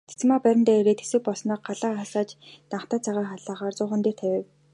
[0.09, 2.29] Цэрэгмаа байрандаа ирээд хэсэг болсноо галаа асааж
[2.69, 4.45] данхтай цай халаахаар зуухан дээрээ тавив.